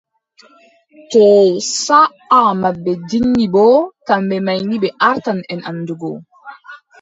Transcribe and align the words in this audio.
Too 1.11 1.37
saaʼa 1.83 2.41
maɓɓe 2.61 2.91
jinni 3.09 3.45
boo, 3.53 3.75
kamɓe 4.07 4.35
may 4.45 4.59
ni 4.67 4.75
ɓe 4.81 4.89
artan 5.09 5.39
en 5.53 5.59
anndungo. 5.69 6.11